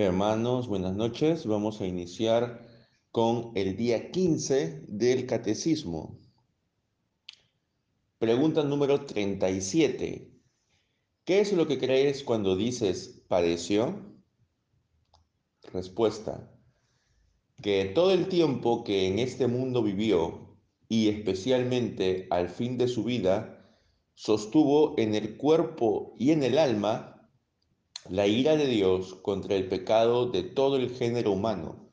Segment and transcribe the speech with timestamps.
[0.00, 1.44] Hermanos, buenas noches.
[1.44, 2.68] Vamos a iniciar
[3.10, 6.20] con el día 15 del Catecismo.
[8.20, 10.30] Pregunta número 37.
[11.24, 14.14] ¿Qué es lo que crees cuando dices padeció?
[15.72, 16.48] Respuesta.
[17.60, 23.02] Que todo el tiempo que en este mundo vivió y especialmente al fin de su
[23.02, 23.68] vida,
[24.14, 27.17] sostuvo en el cuerpo y en el alma
[28.08, 31.90] la ira de Dios contra el pecado de todo el género humano,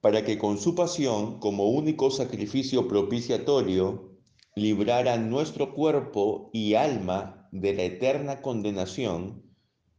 [0.00, 4.18] para que con su pasión como único sacrificio propiciatorio
[4.54, 9.42] librara nuestro cuerpo y alma de la eterna condenación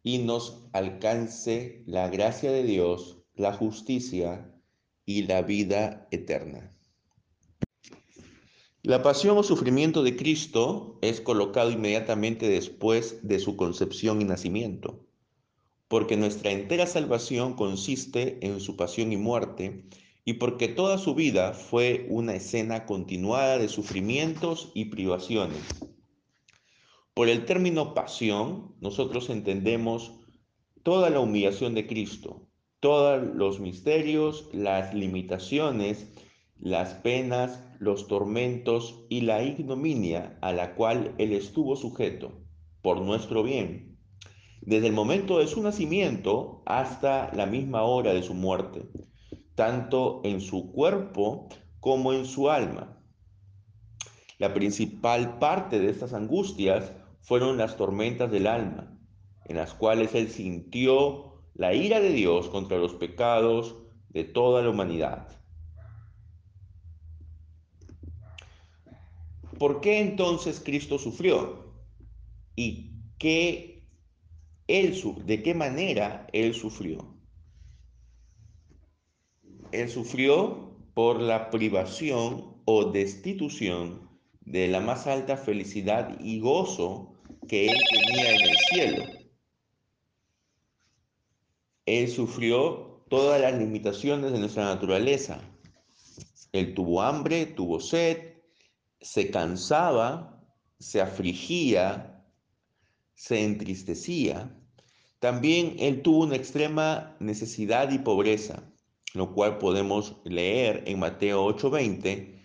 [0.04, 4.54] y nos alcance la gracia de Dios, la justicia
[5.06, 6.72] y la vida eterna.
[8.84, 15.06] La pasión o sufrimiento de Cristo es colocado inmediatamente después de su concepción y nacimiento,
[15.88, 19.86] porque nuestra entera salvación consiste en su pasión y muerte,
[20.26, 25.62] y porque toda su vida fue una escena continuada de sufrimientos y privaciones.
[27.14, 30.14] Por el término pasión, nosotros entendemos
[30.82, 32.48] toda la humillación de Cristo,
[32.80, 36.08] todos los misterios, las limitaciones,
[36.60, 42.32] las penas, los tormentos y la ignominia a la cual Él estuvo sujeto
[42.84, 43.98] por nuestro bien,
[44.62, 48.84] desde el momento de su nacimiento hasta la misma hora de su muerte,
[49.56, 53.00] tanto en su cuerpo como en su alma.
[54.38, 58.96] La principal parte de estas angustias fueron las tormentas del alma,
[59.46, 63.76] en las cuales Él sintió la ira de Dios contra los pecados
[64.10, 65.41] de toda la humanidad
[69.62, 71.72] ¿Por qué entonces Cristo sufrió?
[72.56, 73.86] ¿Y qué
[74.66, 77.16] él, de qué manera Él sufrió?
[79.72, 84.10] Él sufrió por la privación o destitución
[84.40, 87.14] de la más alta felicidad y gozo
[87.48, 89.04] que Él tenía en el cielo.
[91.86, 95.40] Él sufrió todas las limitaciones de nuestra naturaleza.
[96.52, 98.31] Él tuvo hambre, tuvo sed,
[99.02, 100.42] se cansaba,
[100.80, 102.24] se afligía,
[103.16, 104.56] se entristecía.
[105.20, 108.64] También él tuvo una extrema necesidad y pobreza,
[109.14, 112.40] lo cual podemos leer en Mateo 8:20.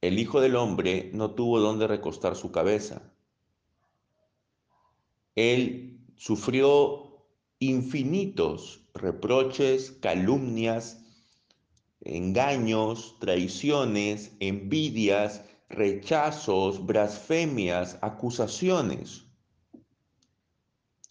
[0.00, 3.02] El Hijo del Hombre no tuvo donde recostar su cabeza.
[5.34, 7.24] Él sufrió
[7.58, 11.04] infinitos reproches, calumnias,
[12.00, 19.24] engaños, traiciones, envidias, rechazos, blasfemias, acusaciones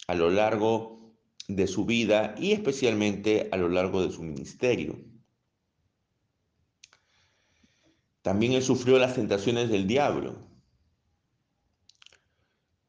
[0.07, 1.15] a lo largo
[1.47, 4.97] de su vida y especialmente a lo largo de su ministerio.
[8.21, 10.35] También él sufrió las tentaciones del diablo.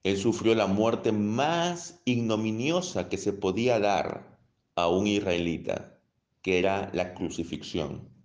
[0.03, 4.41] Él sufrió la muerte más ignominiosa que se podía dar
[4.75, 6.01] a un israelita,
[6.43, 8.18] que era la crucifixión.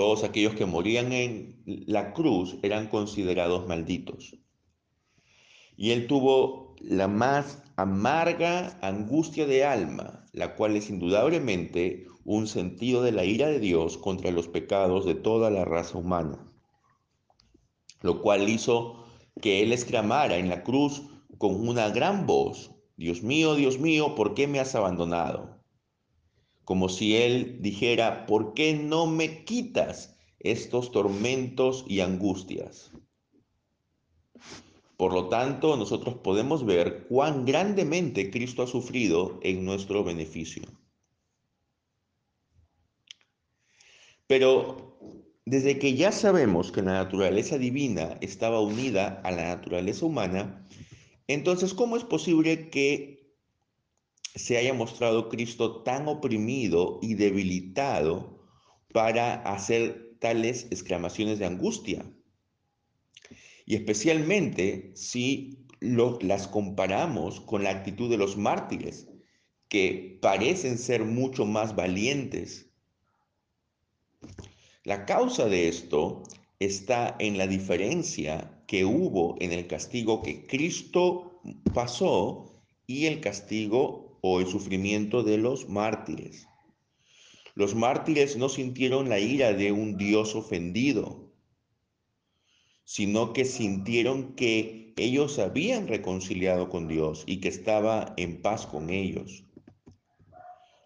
[0.00, 4.34] Todos aquellos que morían en la cruz eran considerados malditos.
[5.76, 13.02] Y él tuvo la más amarga angustia de alma, la cual es indudablemente un sentido
[13.02, 16.50] de la ira de Dios contra los pecados de toda la raza humana,
[18.00, 19.04] lo cual hizo
[19.42, 21.02] que él exclamara en la cruz
[21.36, 25.59] con una gran voz, Dios mío, Dios mío, ¿por qué me has abandonado?
[26.70, 32.92] Como si él dijera, ¿por qué no me quitas estos tormentos y angustias?
[34.96, 40.62] Por lo tanto, nosotros podemos ver cuán grandemente Cristo ha sufrido en nuestro beneficio.
[44.28, 44.96] Pero
[45.44, 50.68] desde que ya sabemos que la naturaleza divina estaba unida a la naturaleza humana,
[51.26, 53.19] entonces, ¿cómo es posible que
[54.34, 58.46] se haya mostrado Cristo tan oprimido y debilitado
[58.92, 62.04] para hacer tales exclamaciones de angustia.
[63.66, 69.08] Y especialmente si las comparamos con la actitud de los mártires,
[69.68, 72.70] que parecen ser mucho más valientes.
[74.82, 76.24] La causa de esto
[76.58, 81.40] está en la diferencia que hubo en el castigo que Cristo
[81.72, 86.46] pasó y el castigo o el sufrimiento de los mártires.
[87.54, 91.32] Los mártires no sintieron la ira de un Dios ofendido,
[92.84, 98.90] sino que sintieron que ellos habían reconciliado con Dios y que estaba en paz con
[98.90, 99.44] ellos.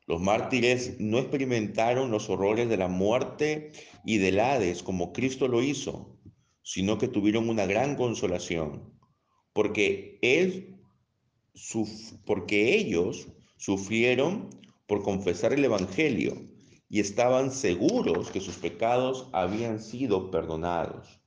[0.06, 3.72] Los mártires no experimentaron los horrores de la muerte
[4.04, 6.18] y del Hades como Cristo lo hizo,
[6.62, 8.92] sino que tuvieron una gran consolación,
[9.52, 10.73] porque, él,
[12.24, 14.50] porque ellos sufrieron
[14.86, 16.34] por confesar el Evangelio
[16.88, 21.20] y estaban seguros que sus pecados habían sido perdonados.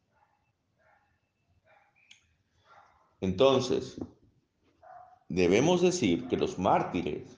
[3.19, 3.97] Entonces,
[5.27, 7.37] debemos decir que los mártires,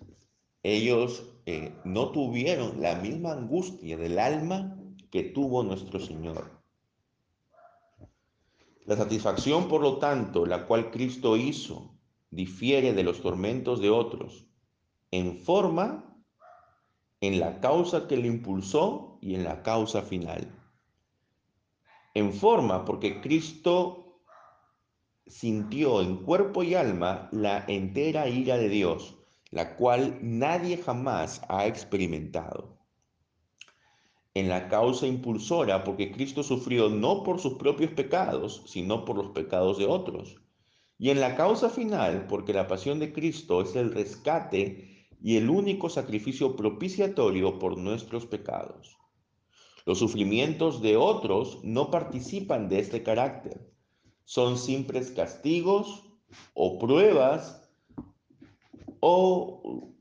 [0.64, 4.78] ellos eh, no tuvieron la misma angustia del alma
[5.10, 6.52] que tuvo nuestro Señor.
[8.86, 11.99] La satisfacción, por lo tanto, la cual Cristo hizo,
[12.32, 14.46] difiere de los tormentos de otros,
[15.12, 16.24] en forma,
[17.22, 20.56] en la causa que le impulsó y en la causa final.
[22.14, 24.22] En forma, porque Cristo
[25.26, 29.16] sintió en cuerpo y alma la entera ira de Dios,
[29.52, 32.78] la cual nadie jamás ha experimentado.
[34.34, 39.30] En la causa impulsora, porque Cristo sufrió no por sus propios pecados, sino por los
[39.32, 40.40] pecados de otros.
[41.00, 45.50] Y en la causa final, porque la pasión de Cristo es el rescate y el
[45.50, 48.98] único sacrificio propiciatorio por nuestros pecados.
[49.86, 53.70] Los sufrimientos de otros no participan de este carácter
[54.30, 56.04] son simples castigos
[56.54, 57.68] o pruebas
[59.00, 59.92] o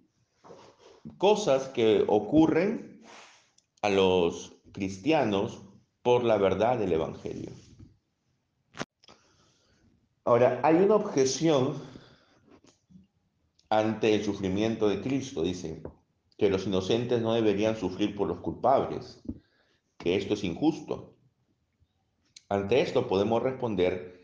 [1.17, 3.01] cosas que ocurren
[3.81, 5.63] a los cristianos
[6.03, 7.53] por la verdad del Evangelio.
[10.29, 11.81] Ahora, hay una objeción
[13.71, 15.43] ante el sufrimiento de Cristo.
[15.43, 15.83] Dice
[16.37, 19.23] que los inocentes no deberían sufrir por los culpables,
[19.97, 21.17] que esto es injusto.
[22.51, 24.21] Ante esto podemos responder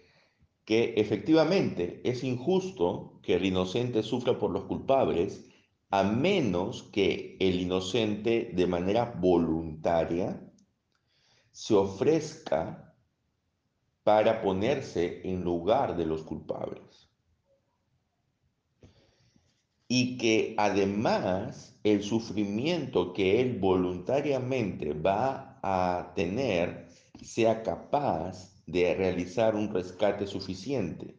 [0.66, 5.46] que efectivamente es injusto que el inocente sufra por los culpables,
[5.88, 10.52] a menos que el inocente de manera voluntaria
[11.50, 12.83] se ofrezca
[14.04, 17.08] para ponerse en lugar de los culpables.
[19.88, 26.88] Y que además el sufrimiento que él voluntariamente va a tener
[27.22, 31.16] sea capaz de realizar un rescate suficiente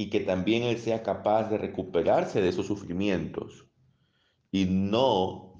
[0.00, 3.66] y que también Él sea capaz de recuperarse de esos sufrimientos
[4.50, 5.58] y no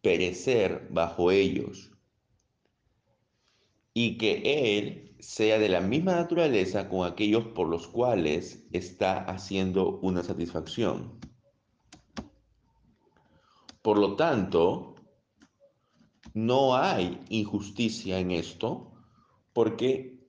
[0.00, 1.90] perecer bajo ellos.
[3.92, 9.98] Y que Él sea de la misma naturaleza con aquellos por los cuales está haciendo
[10.00, 11.18] una satisfacción.
[13.82, 14.94] Por lo tanto,
[16.34, 18.92] no hay injusticia en esto,
[19.52, 20.20] porque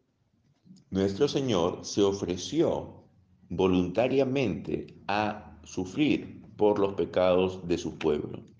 [0.89, 3.05] nuestro Señor se ofreció
[3.49, 8.50] voluntariamente a sufrir por los pecados de su pueblo.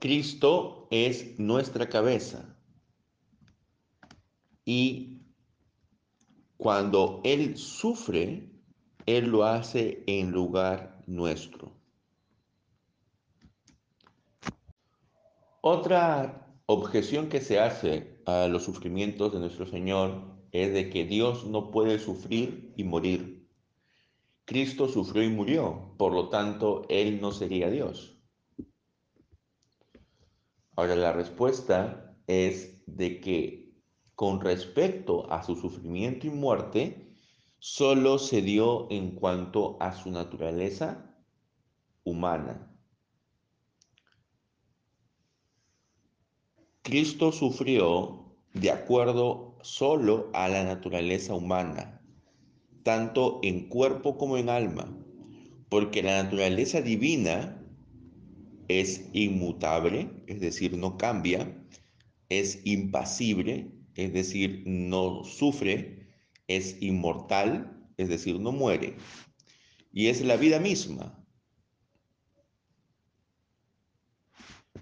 [0.00, 2.56] Cristo es nuestra cabeza
[4.64, 5.22] y
[6.56, 8.50] cuando Él sufre,
[9.06, 11.72] Él lo hace en lugar nuestro.
[15.62, 20.22] Otra objeción que se hace a los sufrimientos de nuestro Señor
[20.52, 23.48] es de que Dios no puede sufrir y morir.
[24.44, 28.17] Cristo sufrió y murió, por lo tanto, Él no sería Dios.
[30.78, 33.74] Ahora, la respuesta es de que
[34.14, 37.16] con respecto a su sufrimiento y muerte,
[37.58, 41.16] solo se dio en cuanto a su naturaleza
[42.04, 42.72] humana.
[46.82, 52.00] Cristo sufrió de acuerdo solo a la naturaleza humana,
[52.84, 54.96] tanto en cuerpo como en alma,
[55.68, 57.57] porque la naturaleza divina
[58.68, 61.66] es inmutable, es decir, no cambia,
[62.28, 66.08] es impasible, es decir, no sufre,
[66.46, 68.96] es inmortal, es decir, no muere,
[69.92, 71.18] y es la vida misma,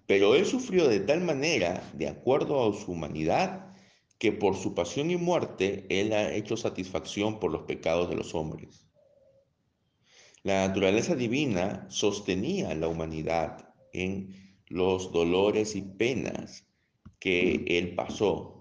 [0.07, 3.75] Pero Él sufrió de tal manera, de acuerdo a su humanidad,
[4.19, 8.35] que por su pasión y muerte Él ha hecho satisfacción por los pecados de los
[8.35, 8.87] hombres.
[10.43, 16.67] La naturaleza divina sostenía a la humanidad en los dolores y penas
[17.19, 18.57] que Él pasó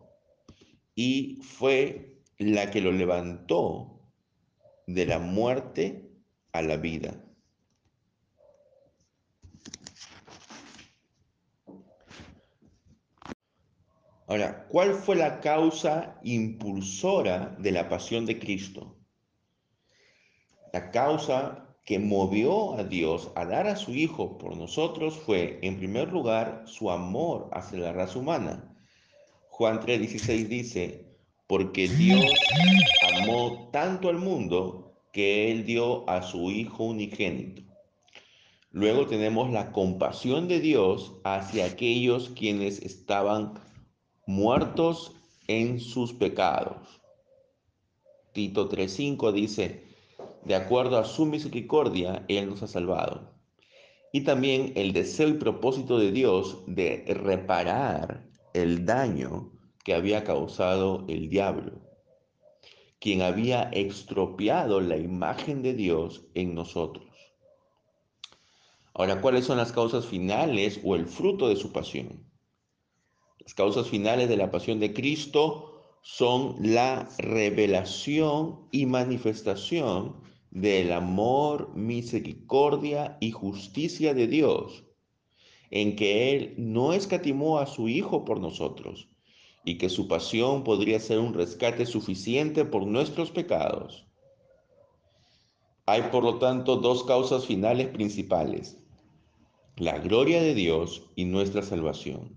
[0.95, 4.01] y fue la que lo levantó
[4.87, 6.09] de la muerte
[6.51, 7.21] a la vida.
[14.27, 18.97] Ahora, ¿cuál fue la causa impulsora de la pasión de Cristo?
[20.73, 25.77] La causa que movió a Dios a dar a su Hijo por nosotros fue, en
[25.77, 28.75] primer lugar, su amor hacia la raza humana.
[29.49, 31.05] Juan 3:16 dice,
[31.47, 32.25] porque Dios
[33.13, 37.61] amó tanto al mundo que Él dio a su Hijo unigénito.
[38.71, 43.53] Luego tenemos la compasión de Dios hacia aquellos quienes estaban
[44.25, 45.13] muertos
[45.47, 46.99] en sus pecados.
[48.33, 49.84] Tito 3:5 dice,
[50.45, 53.33] de acuerdo a su misericordia, Él nos ha salvado.
[54.11, 59.51] Y también el deseo y propósito de Dios de reparar el daño
[59.83, 61.81] que había causado el diablo,
[62.99, 67.05] quien había estropeado la imagen de Dios en nosotros.
[68.93, 72.23] Ahora, ¿cuáles son las causas finales o el fruto de su pasión?
[73.39, 80.23] Las causas finales de la pasión de Cristo son la revelación y manifestación
[80.55, 84.85] del amor, misericordia y justicia de Dios,
[85.69, 89.09] en que Él no escatimó a su Hijo por nosotros,
[89.65, 94.07] y que su pasión podría ser un rescate suficiente por nuestros pecados.
[95.85, 98.77] Hay, por lo tanto, dos causas finales principales,
[99.75, 102.33] la gloria de Dios y nuestra salvación.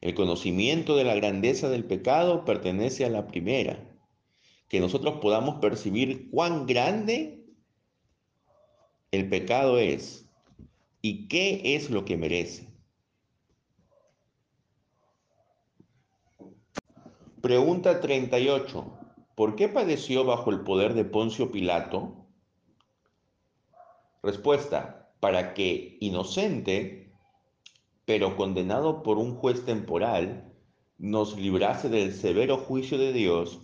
[0.00, 3.91] El conocimiento de la grandeza del pecado pertenece a la primera,
[4.72, 7.44] que nosotros podamos percibir cuán grande
[9.10, 10.26] el pecado es
[11.02, 12.72] y qué es lo que merece.
[17.42, 18.98] Pregunta 38.
[19.34, 22.24] ¿Por qué padeció bajo el poder de Poncio Pilato?
[24.22, 25.12] Respuesta.
[25.20, 27.12] Para que inocente,
[28.06, 30.50] pero condenado por un juez temporal,
[30.96, 33.60] nos librase del severo juicio de Dios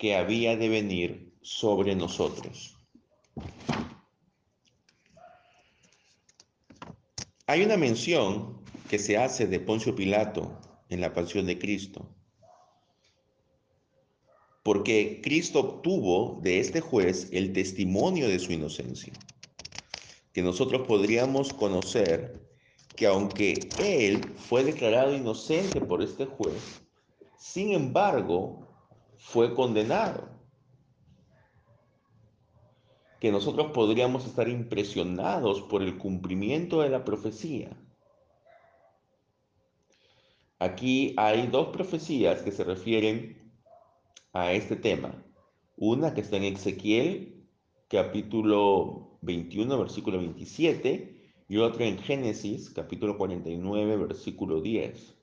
[0.00, 2.74] que había de venir sobre nosotros.
[7.46, 12.08] Hay una mención que se hace de Poncio Pilato en la pasión de Cristo,
[14.62, 19.12] porque Cristo obtuvo de este juez el testimonio de su inocencia,
[20.32, 22.40] que nosotros podríamos conocer
[22.96, 26.80] que aunque él fue declarado inocente por este juez,
[27.36, 28.69] sin embargo,
[29.20, 30.28] fue condenado.
[33.20, 37.76] Que nosotros podríamos estar impresionados por el cumplimiento de la profecía.
[40.58, 43.52] Aquí hay dos profecías que se refieren
[44.32, 45.22] a este tema.
[45.76, 47.46] Una que está en Ezequiel,
[47.88, 55.19] capítulo 21, versículo 27, y otra en Génesis, capítulo 49, versículo 10.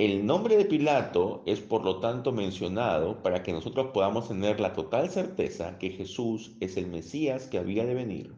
[0.00, 4.72] El nombre de Pilato es por lo tanto mencionado para que nosotros podamos tener la
[4.72, 8.34] total certeza que Jesús es el Mesías que había de venir.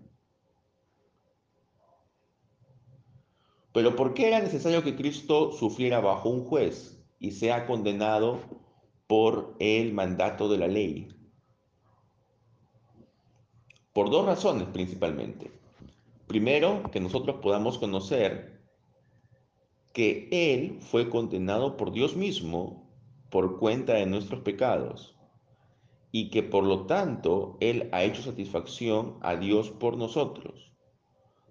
[3.72, 8.40] Pero ¿por qué era necesario que Cristo sufriera bajo un juez y sea condenado
[9.06, 11.14] por el mandato de la ley?
[13.92, 15.52] Por dos razones principalmente.
[16.26, 18.61] Primero, que nosotros podamos conocer
[19.92, 22.90] que Él fue condenado por Dios mismo
[23.30, 25.16] por cuenta de nuestros pecados
[26.10, 30.72] y que por lo tanto Él ha hecho satisfacción a Dios por nosotros,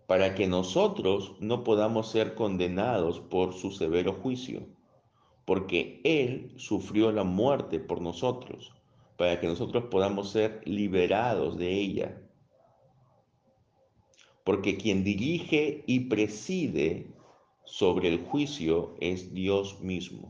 [0.06, 4.68] para que nosotros no podamos ser condenados por su severo juicio,
[5.46, 8.72] porque Él sufrió la muerte por nosotros,
[9.18, 12.22] para que nosotros podamos ser liberados de ella.
[14.44, 17.08] Porque quien dirige y preside
[17.72, 20.30] sobre el juicio es Dios mismo.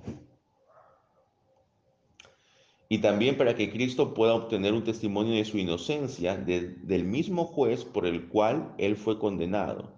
[2.87, 7.83] Y también para que Cristo pueda obtener un testimonio de su inocencia del mismo juez
[7.83, 9.91] por el cual él fue condenado.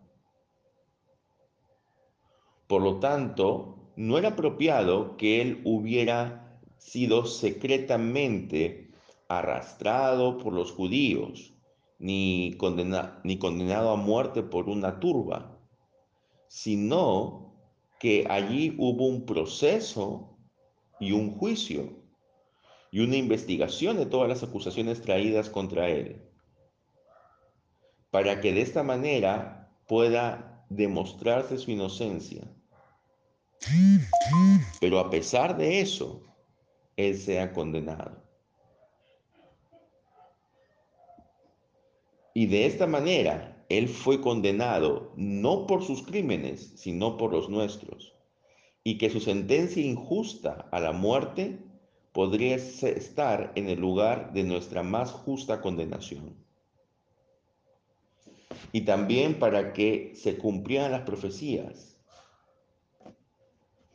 [2.68, 8.90] Por lo tanto, no era apropiado que él hubiera sido secretamente
[9.28, 11.54] arrastrado por los judíos,
[12.00, 15.53] ni, condenado a muerte por una turba
[16.54, 17.52] sino
[18.00, 20.38] que allí hubo un proceso
[21.00, 21.90] y un juicio
[22.92, 26.22] y una investigación de todas las acusaciones traídas contra él,
[28.12, 32.44] para que de esta manera pueda demostrarse su inocencia.
[34.80, 36.22] Pero a pesar de eso,
[36.98, 38.24] él sea condenado.
[42.36, 48.14] Y de esta manera, él fue condenado no por sus crímenes, sino por los nuestros,
[48.84, 51.60] y que su sentencia injusta a la muerte
[52.12, 56.36] podría estar en el lugar de nuestra más justa condenación.
[58.72, 61.98] Y también para que se cumplieran las profecías,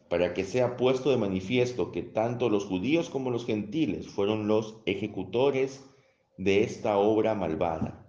[0.08, 4.78] para que sea puesto de manifiesto que tanto los judíos como los gentiles fueron los
[4.86, 5.84] ejecutores
[6.38, 8.07] de esta obra malvada.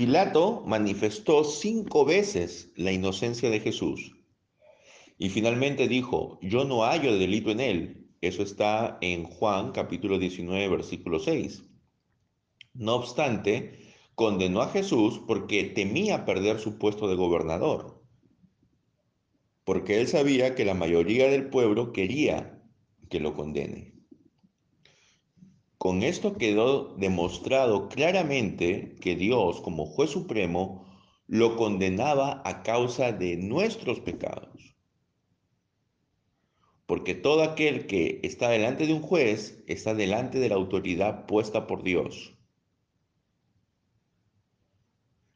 [0.00, 4.16] Pilato manifestó cinco veces la inocencia de Jesús
[5.18, 8.08] y finalmente dijo, yo no hallo delito en él.
[8.22, 11.64] Eso está en Juan capítulo 19, versículo 6.
[12.72, 18.02] No obstante, condenó a Jesús porque temía perder su puesto de gobernador,
[19.64, 22.58] porque él sabía que la mayoría del pueblo quería
[23.10, 23.99] que lo condene.
[25.82, 30.86] Con esto quedó demostrado claramente que Dios, como juez supremo,
[31.26, 34.70] lo condenaba a causa de nuestros pecados
[36.90, 41.68] porque todo aquel que está delante de un juez está delante de la autoridad puesta
[41.68, 42.36] por Dios.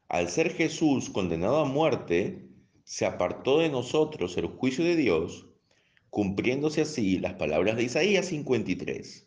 [0.09, 2.49] Al ser Jesús condenado a muerte,
[2.83, 5.47] se apartó de nosotros el juicio de Dios,
[6.09, 9.24] cumpliéndose así las palabras de Isaías 53.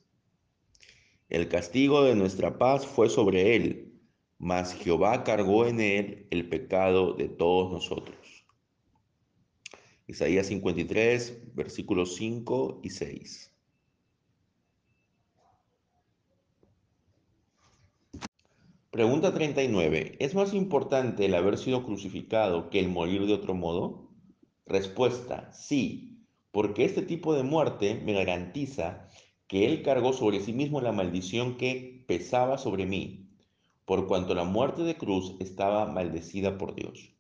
[1.28, 4.00] El castigo de nuestra paz fue sobre él,
[4.38, 8.16] mas Jehová cargó en él el pecado de todos nosotros.
[10.06, 13.52] Isaías 53, versículos 5 y 6.
[18.90, 20.16] Pregunta 39.
[20.18, 24.08] ¿Es más importante el haber sido crucificado que el morir de otro modo?
[24.64, 29.07] Respuesta, sí, porque este tipo de muerte me garantiza
[29.48, 33.26] que Él cargó sobre sí mismo la maldición que pesaba sobre mí,
[33.86, 37.10] por cuanto la muerte de cruz estaba maldecida por Dios.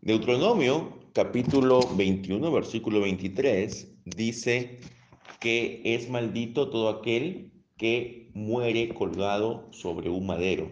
[0.00, 4.78] Deuteronomio capítulo 21, versículo 23 dice
[5.40, 10.70] que es maldito todo aquel que muere colgado sobre un madero.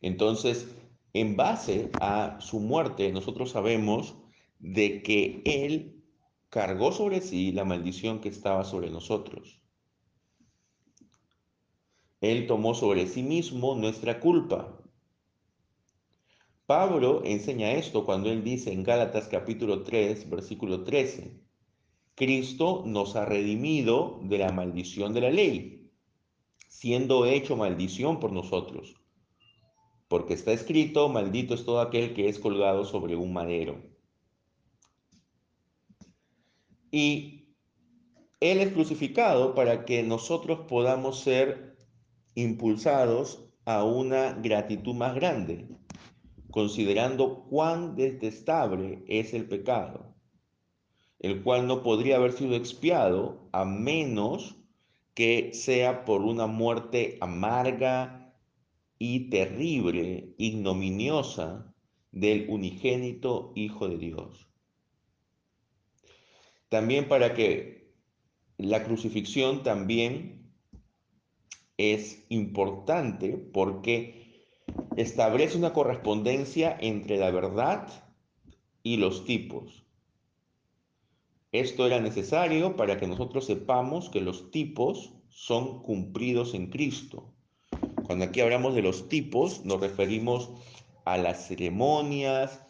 [0.00, 0.68] Entonces,
[1.14, 4.14] en base a su muerte, nosotros sabemos
[4.60, 6.01] de que Él
[6.52, 9.62] cargó sobre sí la maldición que estaba sobre nosotros.
[12.20, 14.78] Él tomó sobre sí mismo nuestra culpa,
[16.66, 21.38] Pablo enseña esto cuando él dice en Gálatas capítulo 3, versículo 13,
[22.14, 25.90] Cristo nos ha redimido de la maldición de la ley,
[26.68, 28.94] siendo hecho maldición por nosotros,
[30.08, 33.91] porque está escrito, maldito es todo aquel que es colgado sobre un madero.
[36.92, 37.56] Y
[38.40, 41.74] Él es crucificado para que nosotros podamos ser
[42.34, 45.68] impulsados a una gratitud más grande,
[46.50, 50.14] considerando cuán detestable es el pecado,
[51.18, 54.56] el cual no podría haber sido expiado a menos
[55.14, 58.34] que sea por una muerte amarga
[58.98, 61.74] y terrible, ignominiosa
[62.10, 64.51] del unigénito Hijo de Dios.
[66.72, 67.92] También para que
[68.56, 70.54] la crucifixión también
[71.76, 74.46] es importante porque
[74.96, 77.88] establece una correspondencia entre la verdad
[78.82, 79.84] y los tipos.
[81.52, 87.34] Esto era necesario para que nosotros sepamos que los tipos son cumplidos en Cristo.
[88.06, 90.48] Cuando aquí hablamos de los tipos, nos referimos
[91.04, 92.62] a las ceremonias,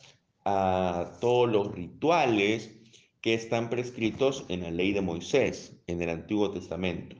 [0.44, 2.81] a todos los rituales
[3.22, 7.16] que están prescritos en la ley de Moisés, en el Antiguo Testamento.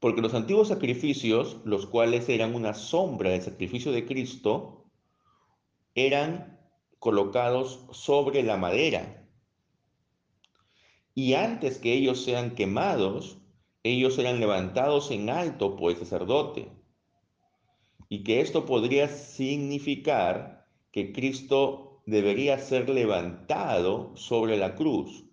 [0.00, 4.90] Porque los antiguos sacrificios, los cuales eran una sombra del sacrificio de Cristo,
[5.94, 6.58] eran
[6.98, 9.28] colocados sobre la madera.
[11.14, 13.38] Y antes que ellos sean quemados,
[13.82, 16.72] ellos eran levantados en alto por el sacerdote.
[18.08, 25.24] Y que esto podría significar que Cristo debería ser levantado sobre la cruz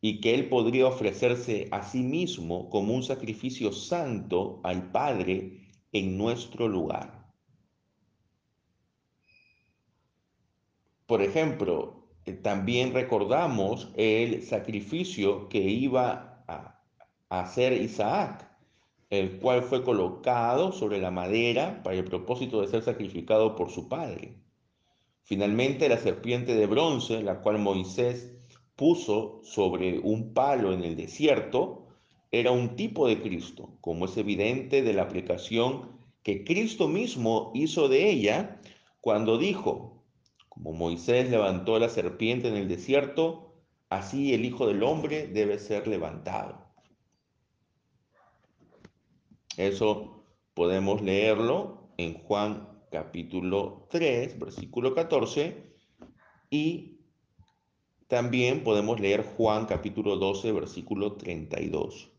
[0.00, 6.18] y que Él podría ofrecerse a sí mismo como un sacrificio santo al Padre en
[6.18, 7.22] nuestro lugar.
[11.06, 16.78] Por ejemplo, eh, también recordamos el sacrificio que iba a
[17.28, 18.48] hacer Isaac,
[19.10, 23.88] el cual fue colocado sobre la madera para el propósito de ser sacrificado por su
[23.88, 24.41] padre.
[25.22, 28.32] Finalmente, la serpiente de bronce, la cual Moisés
[28.76, 31.86] puso sobre un palo en el desierto
[32.30, 37.88] era un tipo de Cristo, como es evidente de la aplicación que Cristo mismo hizo
[37.88, 38.60] de ella
[39.00, 40.02] cuando dijo,
[40.48, 43.54] Como Moisés levantó la serpiente en el desierto,
[43.90, 46.66] así el Hijo del Hombre debe ser levantado.
[49.56, 55.56] Eso podemos leerlo en Juan capítulo 3, versículo 14,
[56.50, 56.98] y
[58.06, 62.10] también podemos leer Juan capítulo 12, versículo 32.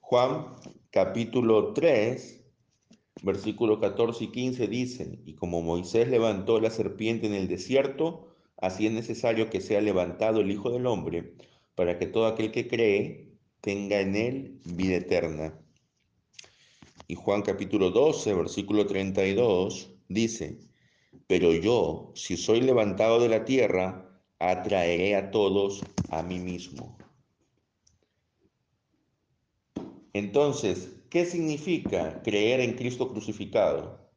[0.00, 0.54] Juan
[0.90, 2.44] capítulo 3,
[3.22, 8.86] versículo 14 y 15 dicen, y como Moisés levantó la serpiente en el desierto, así
[8.86, 11.32] es necesario que sea levantado el Hijo del Hombre,
[11.74, 15.58] para que todo aquel que cree tenga en él vida eterna.
[17.06, 20.58] Y Juan capítulo 12, versículo 32 dice,
[21.26, 26.96] pero yo, si soy levantado de la tierra, atraeré a todos a mí mismo.
[30.14, 34.10] Entonces, ¿qué significa creer en Cristo crucificado?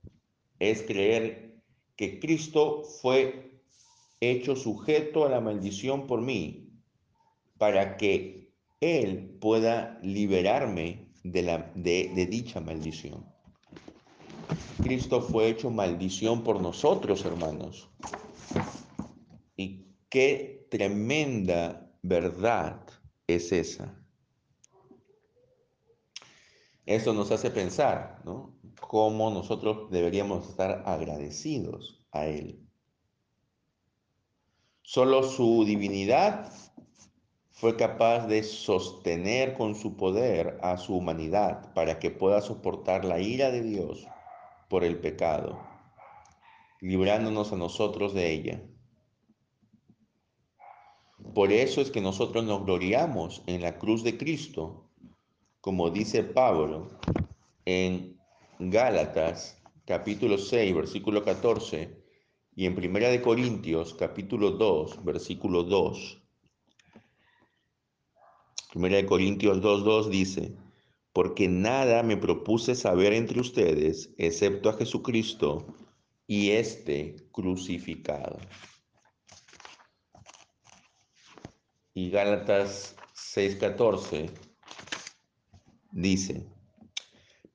[0.59, 1.59] Es creer
[1.97, 3.59] que Cristo fue
[4.21, 6.69] hecho sujeto a la maldición por mí,
[7.57, 13.25] para que Él pueda liberarme de, la, de, dicha maldición.
[14.81, 17.89] Cristo fue hecho maldición por nosotros, hermanos.
[19.55, 22.81] Y qué tremenda verdad
[23.27, 23.93] es esa.
[26.85, 28.55] Eso nos hace pensar, ¿no?
[28.79, 32.65] Cómo nosotros deberíamos estar agradecidos a Él.
[34.83, 36.49] Solo su divinidad
[37.57, 43.19] fue capaz de sostener con su poder a su humanidad para que pueda soportar la
[43.19, 44.05] ira de Dios
[44.69, 45.59] por el pecado,
[46.81, 48.63] librándonos a nosotros de ella.
[51.33, 54.91] Por eso es que nosotros nos gloriamos en la cruz de Cristo,
[55.59, 56.91] como dice Pablo
[57.65, 58.19] en
[58.59, 62.03] Gálatas capítulo 6, versículo 14,
[62.55, 66.26] y en Primera de Corintios capítulo 2, versículo 2
[68.77, 70.53] Primera de Corintios 2.2 dice,
[71.11, 75.65] porque nada me propuse saber entre ustedes excepto a Jesucristo
[76.27, 78.37] y este crucificado.
[81.95, 84.29] Y Gálatas 6:14
[85.91, 86.45] dice,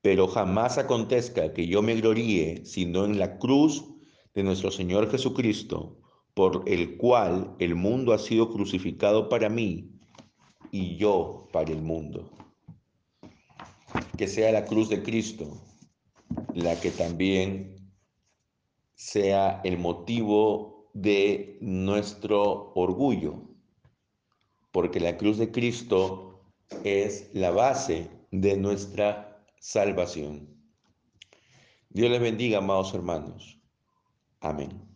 [0.01, 3.85] pero jamás acontezca que yo me gloríe sino en la cruz
[4.35, 6.01] de nuestro Señor Jesucristo,
[6.35, 9.93] por el cual el mundo ha sido crucificado para mí
[10.73, 12.29] y yo para el mundo.
[14.19, 15.63] Que sea la cruz de Cristo
[16.55, 17.93] la que también
[18.95, 23.43] sea el motivo de nuestro orgullo,
[24.71, 26.43] porque la cruz de Cristo
[26.85, 30.49] es la base de nuestra salvación.
[31.91, 33.59] Dios les bendiga, amados hermanos.
[34.41, 34.92] Amén.